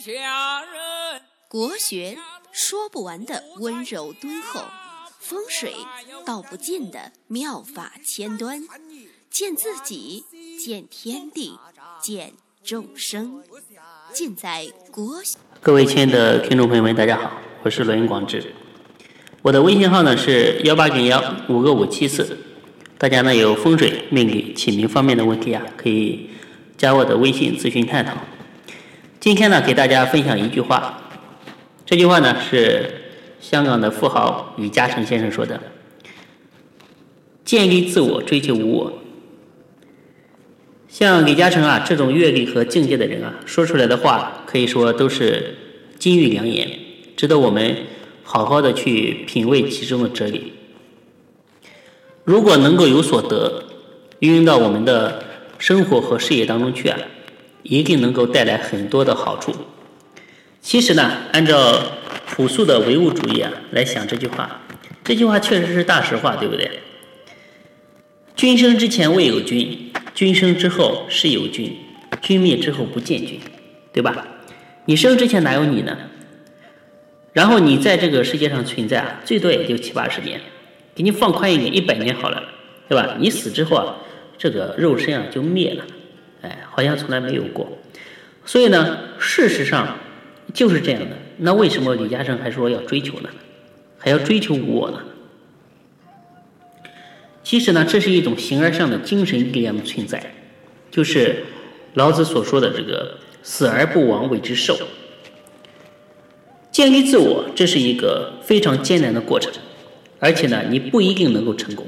[0.00, 1.20] 下人。
[1.46, 2.16] 国学
[2.52, 4.62] 说不完的温柔敦厚，
[5.18, 5.74] 风水
[6.24, 8.62] 道不尽的妙法千端，
[9.28, 10.24] 见自己，
[10.58, 11.58] 见天地，
[12.00, 12.32] 见
[12.64, 13.42] 众生，
[14.14, 15.36] 尽在国学。
[15.60, 17.32] 各位亲爱的听众朋友们，大家好，
[17.62, 18.54] 我是罗云广志，
[19.42, 22.38] 我的微信号呢是幺八九幺五个五七四，
[22.96, 26.30] 大家呢有风水、命理、起名方面的问题啊，可以
[26.78, 28.14] 加我的微信咨询探讨。
[29.20, 30.98] 今天呢，给大家分享一句话，
[31.84, 32.90] 这句话呢是
[33.38, 35.60] 香港的富豪李嘉诚先生说的
[37.44, 38.94] ：“建立自我，追求无我。”
[40.88, 45.54] 像李嘉诚啊这种阅历和境界的人啊，说出来的话可以说都是
[45.98, 46.70] 金玉良言，
[47.14, 47.76] 值得我们
[48.22, 50.54] 好好的去品味其中的哲理。
[52.24, 53.64] 如果能够有所得，
[54.20, 55.22] 运用到我们的
[55.58, 56.98] 生活和事业当中去啊，
[57.62, 59.54] 一定能够带来很多的好处。
[60.60, 61.80] 其实呢，按照
[62.26, 64.60] 朴素的唯物主义啊来想这句话，
[65.02, 66.80] 这句话确实是大实话，对不对？
[68.36, 69.86] 君生之前未有君。
[70.12, 71.74] 君生之后是有君，
[72.20, 73.40] 君灭之后不见君，
[73.92, 74.26] 对吧？
[74.84, 75.96] 你生之前哪有你呢？
[77.32, 80.40] 然后你在这个世界上存在啊，最多也就七八十年，
[80.94, 82.42] 给你放宽一点，一百年好了，
[82.88, 83.16] 对吧？
[83.18, 83.96] 你死之后啊，
[84.36, 85.84] 这个肉身啊就灭了，
[86.42, 87.78] 哎，好像从来没有过。
[88.44, 89.98] 所以呢，事实上
[90.54, 91.16] 就是这样的。
[91.38, 93.28] 那为什么李嘉诚还说要追求呢？
[93.98, 95.00] 还要追求我呢？
[97.42, 100.34] 其实呢，这是一种形而上的精神力量的存在，
[100.90, 101.44] 就是
[101.94, 104.78] 老子所说的这个“死而不亡，谓之寿”。
[106.70, 109.52] 建立自我，这是一个非常艰难的过程，
[110.18, 111.86] 而且呢，你不一定能够成功，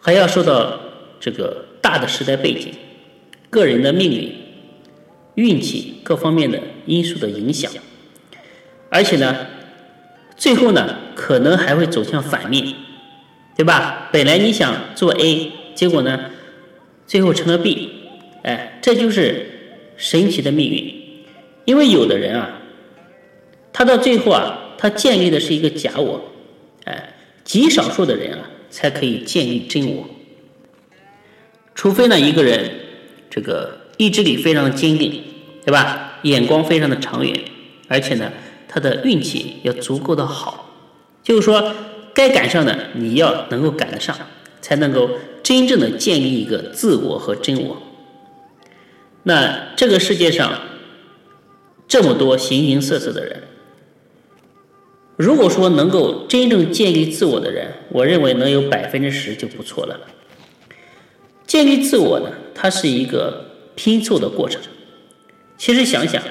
[0.00, 0.80] 还要受到
[1.20, 2.72] 这个大的时代背景、
[3.50, 4.32] 个人的命运、
[5.34, 7.72] 运气各方面的因素的影响，
[8.90, 9.46] 而且呢，
[10.36, 12.74] 最后呢，可能还会走向反面。
[13.56, 14.08] 对吧？
[14.12, 16.30] 本来你想做 A，结果呢，
[17.08, 17.90] 最后成了 B，
[18.44, 19.46] 哎，这就是
[19.96, 20.94] 神奇的命运。
[21.64, 22.60] 因为有的人啊，
[23.72, 26.30] 他到最后啊，他建立的是一个假我，
[26.84, 30.08] 哎，极少数的人啊，才可以建立真我。
[31.74, 32.70] 除非呢，一个人
[33.30, 35.22] 这个意志力非常坚定，
[35.64, 36.18] 对吧？
[36.22, 37.40] 眼光非常的长远，
[37.88, 38.32] 而且呢，
[38.66, 40.70] 他的运气要足够的好，
[41.22, 41.74] 就是说。
[42.14, 44.16] 该赶上的，你要能够赶得上，
[44.60, 45.08] 才能够
[45.40, 47.80] 真正的建立一个自我和真我。
[49.22, 50.62] 那这个世界上
[51.86, 53.44] 这么多形形色色的人，
[55.16, 60.00] 如果说能够真正建立自我的人，我认为能有百分之十就不错了。
[61.48, 63.44] 建立自我呢，它是一个
[63.74, 64.62] 拼凑的过程。
[65.56, 66.22] 其实想想，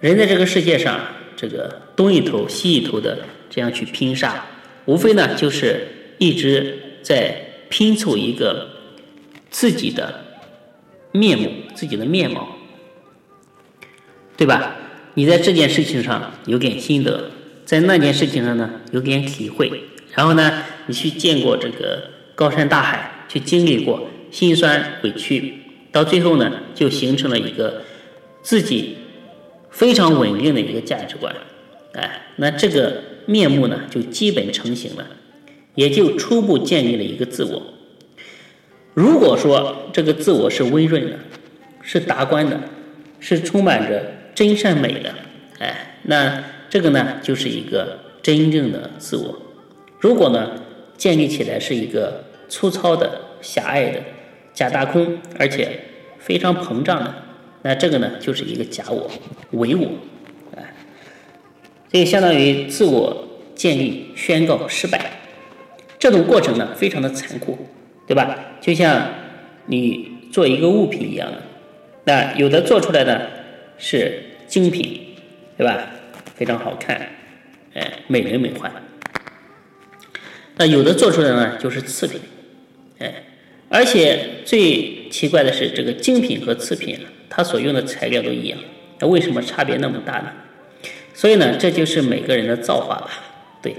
[0.00, 0.98] 人在这个世界上，
[1.36, 3.18] 这个东一头西一头的
[3.50, 4.46] 这样去拼杀。
[4.86, 5.88] 无非呢，就是
[6.18, 7.36] 一直在
[7.68, 8.68] 拼凑一个
[9.50, 10.24] 自己的
[11.10, 12.56] 面目、自己的面貌，
[14.36, 14.76] 对吧？
[15.14, 17.30] 你在这件事情上有点心得，
[17.64, 19.82] 在那件事情上呢有点体会，
[20.14, 25.54] 然后呢，你去见过这个高山大海，去经历过辛酸委屈，
[25.90, 27.82] 到最后呢，就形成了一个
[28.42, 28.96] 自己
[29.70, 31.34] 非常稳定的一个价值观。
[31.94, 33.04] 哎，那这个。
[33.24, 35.06] 面目呢，就基本成型了，
[35.76, 37.62] 也就初步建立了一个自我。
[38.94, 41.16] 如果说这个自我是温润的，
[41.82, 42.60] 是达观的，
[43.20, 45.14] 是充满着真善美的，
[45.60, 49.40] 哎，那这个呢，就是一个真正的自我。
[50.00, 50.60] 如果呢，
[50.96, 53.98] 建立起来是一个粗糙的、狭隘的、
[54.52, 55.80] 假大空，而且
[56.18, 57.14] 非常膨胀的，
[57.62, 59.10] 那这个呢，就是一个假我、
[59.52, 59.86] 伪我。
[60.54, 60.60] 啊
[61.90, 65.12] 这相当于自我建立宣告失败，
[65.98, 67.66] 这种过程呢非常的残酷，
[68.06, 68.38] 对吧？
[68.60, 69.08] 就像
[69.64, 71.38] 你做一个物品一样的，
[72.04, 73.30] 那有的做出来的
[73.78, 75.16] 是精品，
[75.56, 75.86] 对吧？
[76.34, 77.08] 非常好看，
[77.72, 78.70] 哎，美轮美奂。
[80.56, 82.20] 那有的做出来呢就是次品，
[83.02, 83.24] 哎，
[83.68, 88.58] 而且最奇怪的是，这个精品和次品啊，它所用的材料都一样，
[89.00, 90.32] 那为什么差别那么大呢？
[91.14, 93.10] 所以呢，这就是每个人的造化吧？
[93.60, 93.74] 对，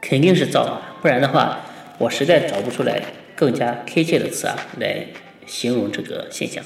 [0.00, 1.64] 肯定是造化，不然的话，
[1.98, 3.02] 我实在找不出来
[3.34, 5.06] 更加贴切的词啊来
[5.46, 6.62] 形容这个现象。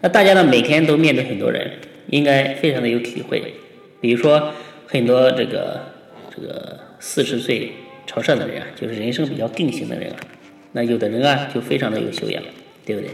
[0.00, 1.72] 那大家呢，每天都面对很多人，
[2.08, 3.54] 应该非常的有体会。
[4.00, 4.52] 比如说，
[4.86, 5.80] 很多这个
[6.34, 7.72] 这个四十岁
[8.06, 10.16] 朝上的人啊，就是人生比较定型的人啊，
[10.78, 12.40] 那有的人啊，就非常的有修养，
[12.86, 13.10] 对不对？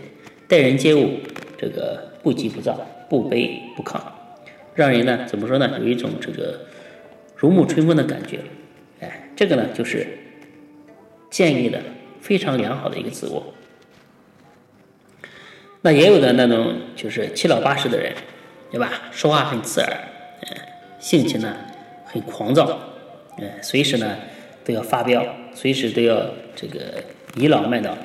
[0.47, 1.19] 待人接物，
[1.57, 2.79] 这个不急不躁。
[3.09, 4.01] 不卑不亢，
[4.75, 5.79] 让人呢怎么说呢？
[5.79, 6.59] 有一种这个
[7.37, 8.41] 如沐春风的感觉。
[9.01, 10.07] 哎，这个呢就是
[11.31, 11.81] 建立的
[12.21, 13.55] 非常良好的一个自我。
[15.83, 18.13] 那也有的那种就是七老八十的人，
[18.71, 18.91] 对吧？
[19.13, 19.97] 说话很刺耳，
[20.41, 20.57] 嗯，
[20.99, 21.55] 性情呢
[22.05, 22.79] 很狂躁，
[23.39, 24.17] 嗯，随时呢
[24.65, 25.25] 都要发飙，
[25.55, 26.95] 随时都要这个
[27.37, 27.97] 倚老卖老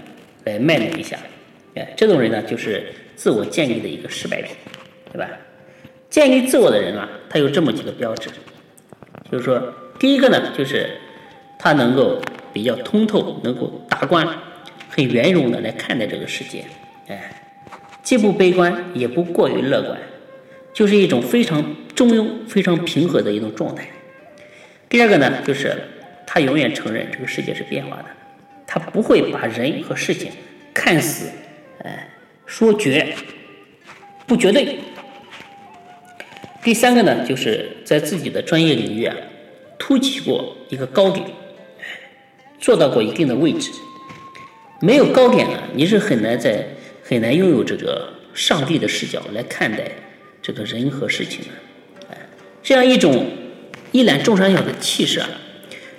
[0.45, 1.17] 来卖弄一下，
[1.75, 4.55] 哎，这种人呢就是自我建立的一个失败品，
[5.11, 5.29] 对吧？
[6.09, 8.29] 建立自我的人啊，他有这么几个标志，
[9.31, 10.89] 就是说，第一个呢就是
[11.57, 12.21] 他能够
[12.51, 14.27] 比较通透，能够达观，
[14.89, 16.65] 很圆融的来看待这个世界，
[17.07, 17.35] 哎。
[18.01, 19.95] 既不悲观，也不过于乐观，
[20.73, 23.87] 就是一种非常中庸、非常平和的一种状态。
[24.87, 25.75] 第二个呢，就是
[26.25, 28.05] 他永远承认这个世界是变化的，
[28.71, 30.31] 他不会把人和事情
[30.71, 31.31] 看死，
[31.83, 32.07] 哎，
[32.45, 33.15] 说绝
[34.27, 34.77] 不绝对。
[36.61, 39.15] 第三个呢，就是在自己的专业领域啊，
[39.79, 41.25] 突起过一个高点，
[42.59, 43.71] 做到过一定的位置。
[44.79, 46.67] 没有高点呢，你是很难在。
[47.01, 49.83] 很难拥有这个上帝的视角来看待
[50.43, 51.47] 这个人和事情的，
[52.11, 52.15] 哎，
[52.61, 53.25] 这样一种
[53.91, 55.27] 一览众山小的气势啊，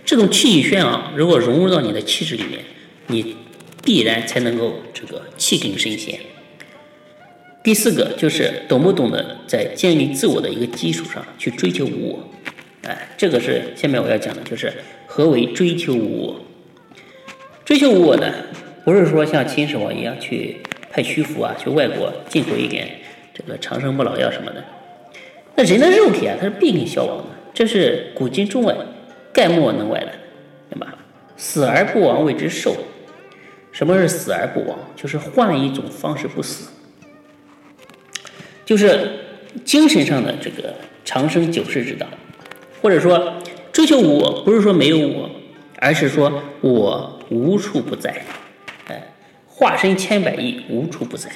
[0.05, 2.61] 这种气宇轩昂，如果融入到你的气质里面，
[3.06, 3.37] 你
[3.82, 6.19] 必然才能够这个气定神闲。
[7.62, 12.29] 第四个就是懂不懂得在建立自我的一个基础上去追求无我，
[12.88, 14.73] 哎，这个是下面我要讲的，就是
[15.06, 16.41] 何为追求无我？
[17.64, 18.32] 追求无我呢，
[18.85, 20.56] 不是说像秦始皇一样去。
[20.93, 22.91] 派徐福啊，去外国进口一点
[23.32, 24.64] 这个长生不老药什么的。
[25.55, 28.75] 那人的肉体啊，它是必定消亡的，这是古今中外
[29.32, 30.12] 概莫能外的，
[30.71, 30.94] 对吧？
[31.37, 32.77] 死而不亡谓之寿。
[33.73, 34.79] 什么是死而不亡？
[34.97, 36.71] 就是换一种方式不死，
[38.65, 39.11] 就是
[39.65, 40.75] 精神上的这个
[41.05, 42.06] 长生久世之道，
[42.82, 43.32] 或者说
[43.73, 45.31] 追求我，不是说没有我，
[45.79, 48.11] 而是说我无处不在。
[48.88, 49.03] 哎
[49.47, 51.31] 化身千百亿，无处不在。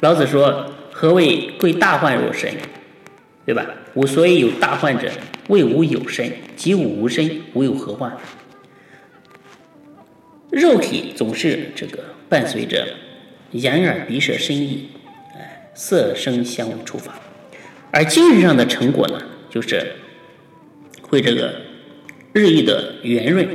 [0.00, 2.52] 老子说：“何谓贵大患若身？
[3.44, 3.66] 对吧？
[3.94, 5.10] 吾所以有大患者，
[5.48, 8.16] 谓吾有身；即吾无身，吾有何患？”
[10.50, 12.86] 肉体总是这个伴随着
[13.52, 14.88] 眼耳鼻舌身意，
[15.34, 17.12] 哎，色声香味触法；
[17.90, 19.92] 而精神上的成果呢，就是
[21.02, 21.54] 会这个
[22.32, 23.48] 日益的圆润，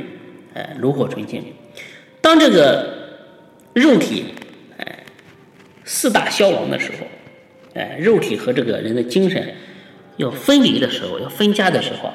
[0.54, 1.44] 哎，炉火纯青。
[2.20, 2.96] 当这个。
[3.74, 4.24] 肉体，
[4.78, 5.04] 哎，
[5.84, 7.06] 四大消亡的时候，
[7.74, 9.54] 哎，肉体和这个人的精神
[10.18, 12.12] 要分离的时候，要分家的时候，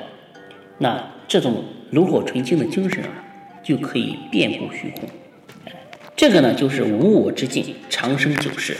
[0.77, 3.09] 那这种炉火纯青的精神啊，
[3.63, 5.09] 就可以遍布虚空。
[6.15, 8.77] 这个呢，就是无我之境，长生久世。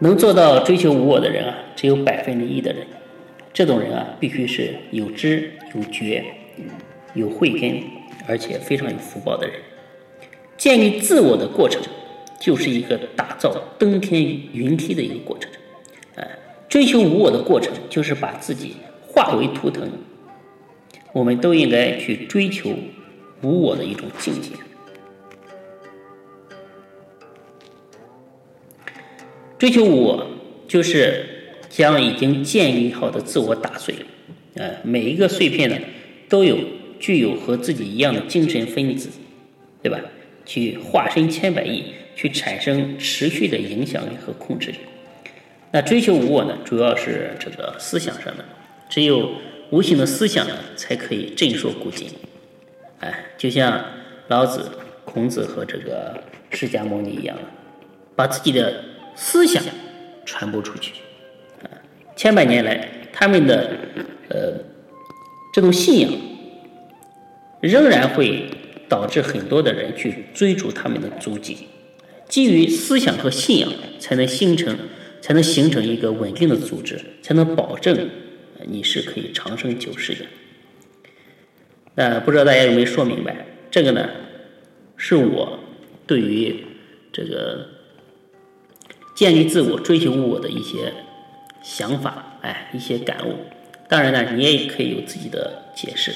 [0.00, 2.86] 能做到追求无我的人啊，只有百分之一的人。
[3.52, 6.24] 这种人啊，必须是有知有觉、
[7.14, 7.82] 有慧根，
[8.26, 9.56] 而且非常有福报的人。
[10.56, 11.80] 建立自我的过程，
[12.40, 14.22] 就是一个打造登天
[14.52, 15.50] 云梯的一个过程。
[16.72, 18.76] 追求无我的过程，就是把自己
[19.06, 19.86] 化为图腾。
[21.12, 22.70] 我们都应该去追求
[23.42, 24.52] 无我的一种境界。
[29.58, 30.26] 追求我，
[30.66, 31.26] 就是
[31.68, 33.94] 将已经建立好的自我打碎。
[34.54, 35.76] 呃，每一个碎片呢，
[36.30, 36.56] 都有
[36.98, 39.10] 具有和自己一样的精神分子，
[39.82, 40.00] 对吧？
[40.46, 44.78] 去化身千百亿，去产生持续的影响力和控制力。
[45.72, 48.44] 那追求无我呢，主要是这个思想上的，
[48.88, 49.32] 只有
[49.70, 52.08] 无形的思想呢，才可以震烁古今。
[53.00, 53.84] 哎，就像
[54.28, 54.70] 老子、
[55.04, 57.36] 孔子和这个释迦牟尼一样，
[58.14, 58.84] 把自己的
[59.16, 59.62] 思想
[60.24, 60.92] 传播出去。
[61.62, 61.66] 啊，
[62.14, 63.76] 千百年来，他们的
[64.28, 64.52] 呃
[65.52, 66.12] 这种信仰
[67.60, 68.46] 仍然会。
[68.88, 71.56] 导致很多的人去追逐他们的足迹，
[72.28, 74.76] 基于思想和信仰，才能形成，
[75.22, 78.10] 才能形成一个稳定的组织，才能保证
[78.66, 80.26] 你是可以长生久世的。
[81.94, 83.46] 那不知道大家有没有说明白？
[83.70, 84.06] 这个呢，
[84.98, 85.58] 是我
[86.06, 86.62] 对于
[87.10, 87.66] 这个
[89.14, 90.92] 建立自我、追求我的一些
[91.62, 93.36] 想法，哎，一些感悟。
[93.88, 96.12] 当然呢，你也可以有自己的解释。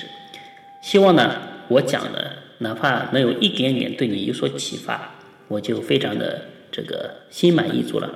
[0.83, 2.43] 希望呢，我讲的。
[2.59, 5.15] 哪怕能有一点点对你有所启发，
[5.47, 6.41] 我就非常的
[6.73, 8.11] 这个心满意足了。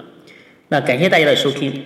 [0.73, 1.83] 那感谢大家的收听，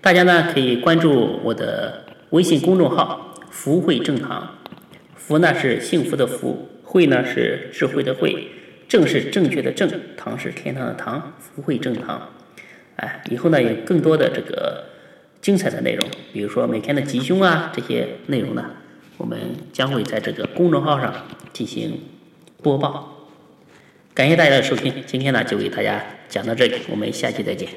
[0.00, 4.58] 大家呢可以关注我的微信公众号“福慧正堂”，
[5.14, 8.48] 福呢是幸福的福，慧呢是智慧的慧，
[8.88, 12.28] 正是正确的正，堂是天堂的堂，福慧正堂。
[12.96, 14.86] 哎，以后呢有更多的这个
[15.40, 18.64] 精彩的内容，比如说每天的吉凶啊这些内容呢，
[19.16, 19.38] 我们
[19.72, 21.14] 将会在这个公众号上
[21.52, 22.00] 进行
[22.60, 23.28] 播报。
[24.12, 27.68] 感谢大家的收听，今天呢就给大家讲到这里，我们下期再见。